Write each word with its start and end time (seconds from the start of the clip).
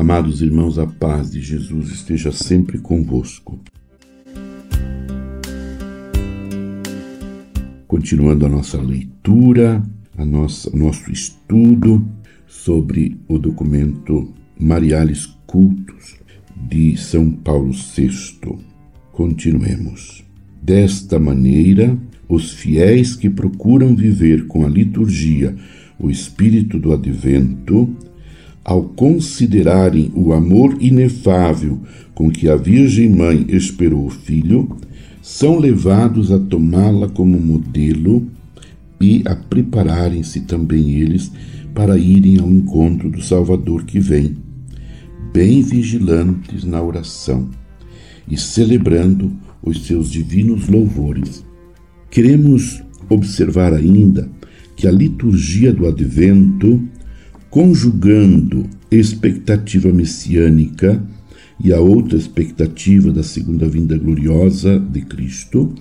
Amados 0.00 0.40
irmãos, 0.40 0.78
a 0.78 0.86
paz 0.86 1.30
de 1.30 1.42
Jesus 1.42 1.90
esteja 1.90 2.32
sempre 2.32 2.78
convosco. 2.78 3.60
Continuando 7.86 8.46
a 8.46 8.48
nossa 8.48 8.80
leitura, 8.80 9.82
a 10.16 10.24
nossa, 10.24 10.74
nosso 10.74 11.12
estudo 11.12 12.02
sobre 12.46 13.20
o 13.28 13.38
documento 13.38 14.32
Mariales 14.58 15.26
Cultos 15.46 16.16
de 16.56 16.96
São 16.96 17.30
Paulo 17.30 17.72
VI. 17.72 18.56
Continuemos. 19.12 20.24
Desta 20.62 21.18
maneira, 21.18 21.94
os 22.26 22.52
fiéis 22.52 23.14
que 23.14 23.28
procuram 23.28 23.94
viver 23.94 24.46
com 24.46 24.64
a 24.64 24.68
liturgia 24.70 25.54
o 25.98 26.10
espírito 26.10 26.78
do 26.78 26.94
advento 26.94 27.94
ao 28.64 28.82
considerarem 28.84 30.12
o 30.14 30.32
amor 30.32 30.76
inefável 30.80 31.80
com 32.14 32.30
que 32.30 32.48
a 32.48 32.56
Virgem 32.56 33.08
Mãe 33.08 33.46
esperou 33.48 34.06
o 34.06 34.10
filho, 34.10 34.76
são 35.22 35.58
levados 35.58 36.30
a 36.30 36.38
tomá-la 36.38 37.08
como 37.08 37.38
modelo 37.40 38.26
e 39.00 39.22
a 39.24 39.34
prepararem-se 39.34 40.42
também 40.42 40.90
eles 40.90 41.32
para 41.74 41.96
irem 41.96 42.38
ao 42.38 42.50
encontro 42.50 43.10
do 43.10 43.22
Salvador 43.22 43.84
que 43.84 43.98
vem, 43.98 44.36
bem 45.32 45.62
vigilantes 45.62 46.64
na 46.64 46.82
oração 46.82 47.48
e 48.28 48.36
celebrando 48.36 49.32
os 49.62 49.86
seus 49.86 50.10
divinos 50.10 50.68
louvores. 50.68 51.44
Queremos 52.10 52.82
observar 53.08 53.72
ainda 53.72 54.28
que 54.76 54.86
a 54.86 54.90
liturgia 54.90 55.72
do 55.72 55.86
Advento 55.86 56.82
conjugando 57.50 58.66
expectativa 58.90 59.92
messiânica 59.92 61.02
e 61.62 61.72
a 61.72 61.80
outra 61.80 62.16
expectativa 62.16 63.12
da 63.12 63.22
segunda 63.22 63.68
vinda 63.68 63.98
gloriosa 63.98 64.78
de 64.78 65.02
Cristo, 65.02 65.74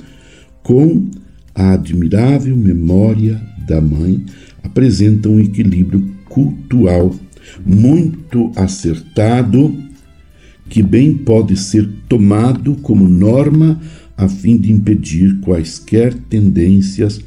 com 0.63 1.09
a 1.55 1.73
admirável 1.73 2.57
memória 2.57 3.41
da 3.67 3.79
mãe, 3.79 4.25
apresenta 4.63 5.29
um 5.29 5.39
equilíbrio 5.39 6.09
cultural 6.25 7.15
muito 7.65 8.51
acertado 8.55 9.75
que 10.67 10.83
bem 10.83 11.17
pode 11.17 11.57
ser 11.57 11.89
tomado 12.07 12.75
como 12.75 13.07
norma 13.07 13.79
a 14.15 14.27
fim 14.27 14.57
de 14.57 14.71
impedir 14.71 15.39
quaisquer 15.39 16.13
tendências 16.13 17.19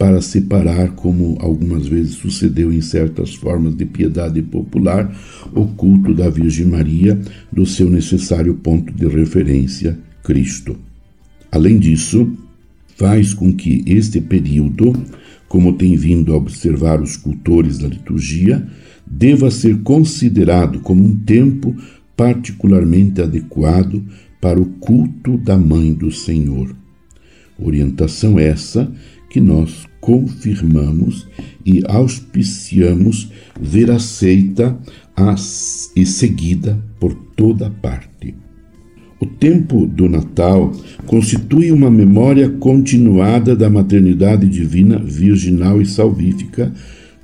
para 0.00 0.22
separar, 0.22 0.92
como 0.92 1.36
algumas 1.40 1.86
vezes 1.86 2.14
sucedeu 2.14 2.72
em 2.72 2.80
certas 2.80 3.34
formas 3.34 3.76
de 3.76 3.84
piedade 3.84 4.40
popular, 4.40 5.14
o 5.54 5.66
culto 5.66 6.14
da 6.14 6.30
Virgem 6.30 6.64
Maria 6.64 7.20
do 7.52 7.66
seu 7.66 7.90
necessário 7.90 8.54
ponto 8.54 8.94
de 8.94 9.06
referência, 9.06 9.98
Cristo. 10.24 10.74
Além 11.52 11.78
disso, 11.78 12.32
faz 12.96 13.34
com 13.34 13.52
que 13.52 13.84
este 13.86 14.22
período, 14.22 14.94
como 15.46 15.74
tem 15.74 15.94
vindo 15.96 16.32
a 16.32 16.36
observar 16.38 17.02
os 17.02 17.18
cultores 17.18 17.76
da 17.76 17.88
liturgia, 17.88 18.66
deva 19.06 19.50
ser 19.50 19.82
considerado 19.82 20.80
como 20.80 21.04
um 21.04 21.14
tempo 21.14 21.76
particularmente 22.16 23.20
adequado 23.20 24.02
para 24.40 24.58
o 24.58 24.64
culto 24.64 25.36
da 25.36 25.58
Mãe 25.58 25.92
do 25.92 26.10
Senhor. 26.10 26.74
Orientação 27.58 28.38
essa 28.38 28.90
que 29.30 29.40
nós 29.40 29.86
confirmamos 30.00 31.26
e 31.64 31.82
auspiciamos 31.86 33.30
ver 33.60 33.90
aceita 33.90 34.76
e 35.94 36.04
seguida 36.04 36.82
por 36.98 37.14
toda 37.36 37.70
parte. 37.70 38.34
O 39.20 39.26
tempo 39.26 39.86
do 39.86 40.08
Natal 40.08 40.72
constitui 41.06 41.70
uma 41.70 41.90
memória 41.90 42.48
continuada 42.48 43.54
da 43.54 43.68
maternidade 43.68 44.48
divina, 44.48 44.98
virginal 44.98 45.80
e 45.80 45.86
salvífica 45.86 46.72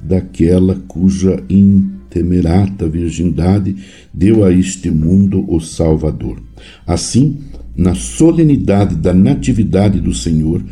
daquela 0.00 0.74
cuja 0.86 1.42
intemerata 1.48 2.86
virgindade 2.86 3.76
deu 4.12 4.44
a 4.44 4.52
este 4.52 4.90
mundo 4.90 5.44
o 5.48 5.58
Salvador. 5.58 6.38
Assim, 6.86 7.38
na 7.74 7.94
solenidade 7.94 8.94
da 8.94 9.14
Natividade 9.14 9.98
do 9.98 10.12
Senhor, 10.12 10.62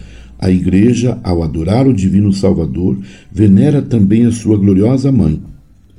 a 0.45 0.51
Igreja, 0.51 1.19
ao 1.25 1.43
adorar 1.43 1.89
o 1.89 1.95
Divino 1.95 2.31
Salvador, 2.31 2.99
venera 3.33 3.81
também 3.81 4.27
a 4.27 4.31
sua 4.31 4.59
gloriosa 4.59 5.11
Mãe. 5.11 5.41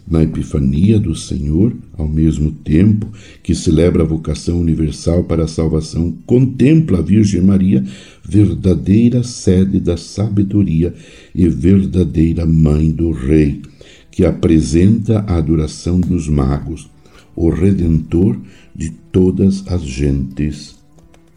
Na 0.08 0.22
Epifania 0.22 1.00
do 1.00 1.16
Senhor, 1.16 1.76
ao 1.98 2.08
mesmo 2.08 2.52
tempo 2.52 3.08
que 3.42 3.56
celebra 3.56 4.04
a 4.04 4.06
vocação 4.06 4.60
universal 4.60 5.24
para 5.24 5.46
a 5.46 5.48
salvação, 5.48 6.16
contempla 6.28 7.00
a 7.00 7.02
Virgem 7.02 7.42
Maria, 7.42 7.84
verdadeira 8.24 9.24
sede 9.24 9.80
da 9.80 9.98
sabedoria 9.98 10.94
e 11.34 11.50
verdadeira 11.50 12.46
Mãe 12.46 12.92
do 12.92 13.10
Rei, 13.10 13.64
que 14.12 14.24
apresenta 14.24 15.22
a 15.22 15.38
adoração 15.38 16.00
dos 16.00 16.30
magos, 16.30 16.88
o 17.36 17.50
Redentor 17.50 18.38
de 18.76 18.92
todas 19.12 19.64
as 19.66 19.82
gentes 19.82 20.85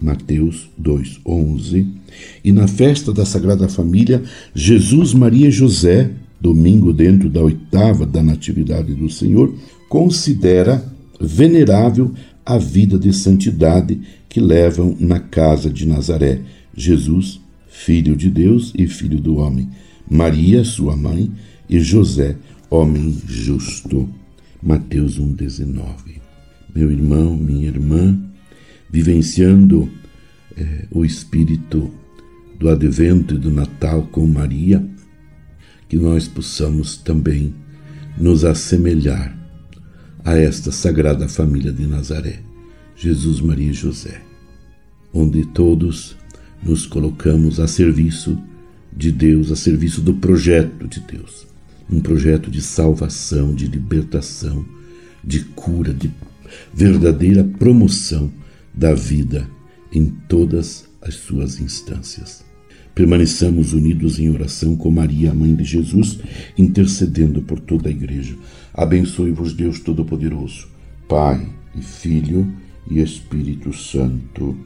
Mateus 0.01 0.69
2:11, 0.79 1.87
e 2.45 2.53
na 2.53 2.69
festa 2.69 3.13
da 3.13 3.25
Sagrada 3.25 3.69
Família, 3.69 4.23
Jesus, 4.55 5.13
Maria 5.13 5.49
e 5.49 5.53
José, 5.53 6.11
domingo 6.41 6.93
dentro 6.93 7.29
da 7.29 7.43
oitava 7.43 8.07
da 8.07 8.23
Natividade 8.23 8.95
do 8.95 9.11
Senhor, 9.11 9.53
considera 9.89 10.85
venerável 11.21 12.13
a 12.47 12.57
vida 12.59 12.99
de 12.99 13.13
santidade 13.13 14.01
que 14.29 14.41
levam 14.41 14.97
na 15.01 15.19
casa 15.19 15.69
de 15.69 15.87
Nazaré, 15.87 16.41
Jesus, 16.77 17.41
filho 17.69 18.17
de 18.17 18.31
Deus 18.31 18.73
e 18.77 18.87
filho 18.87 19.21
do 19.21 19.37
homem, 19.37 19.69
Maria, 20.09 20.65
sua 20.65 20.97
mãe, 20.97 21.31
e 21.69 21.81
José, 21.81 22.37
homem 22.71 23.15
justo. 23.27 24.09
Mateus 24.63 25.19
1:19. 25.19 26.21
Meu 26.75 26.91
irmão, 26.91 27.37
minha 27.37 27.67
irmã, 27.67 28.19
vivenciando 28.91 29.91
é, 30.57 30.87
o 30.91 31.05
espírito 31.05 31.91
do 32.59 32.69
advento 32.69 33.35
e 33.35 33.39
do 33.39 33.51
Natal 33.51 34.09
com 34.11 34.27
Maria, 34.27 34.85
que 35.89 35.97
nós 35.97 36.27
possamos 36.27 36.97
também 36.97 37.55
nos 38.17 38.45
assemelhar 38.45 39.37
a 40.25 40.37
esta 40.37 40.73
sagrada 40.73 41.29
família 41.29 41.73
de 41.73 41.87
Nazaré, 41.87 42.41
Jesus, 42.97 43.41
Maria 43.41 43.71
e 43.71 43.75
José, 43.75 44.21
onde 45.13 45.47
todos 45.47 46.17
nos 46.63 46.85
colocamos 46.85 47.61
a 47.61 47.69
serviço 47.69 48.37
de 48.95 49.13
Deus, 49.13 49.53
a 49.53 49.57
serviço 49.57 50.01
do 50.01 50.15
projeto 50.15 50.89
de 50.89 51.01
Deus, 51.01 51.47
um 51.91 52.01
projeto 52.01 52.51
de 52.51 52.61
salvação, 52.61 53.55
de 53.55 53.67
libertação, 53.67 54.65
de 55.25 55.41
cura, 55.41 55.95
de 55.95 56.11
verdadeira 56.75 57.45
promoção 57.45 58.31
da 58.75 58.95
vida 58.95 59.49
em 59.93 60.07
todas 60.07 60.89
as 61.01 61.15
suas 61.15 61.61
instâncias. 61.61 62.45
Permaneçamos 62.95 63.73
unidos 63.73 64.19
em 64.19 64.29
oração 64.29 64.77
com 64.77 64.91
Maria, 64.91 65.33
Mãe 65.33 65.55
de 65.55 65.63
Jesus, 65.63 66.19
intercedendo 66.57 67.43
por 67.43 67.61
toda 67.61 67.89
a 67.89 67.93
Igreja. 67.93 68.37
Abençoe-vos, 68.75 69.53
Deus 69.53 69.79
Todo-Poderoso, 69.81 70.69
Pai 71.09 71.49
e 71.77 71.81
Filho 71.81 72.53
e 72.91 73.01
Espírito 73.01 73.73
Santo. 73.73 74.57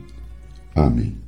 Amém. 0.74 1.22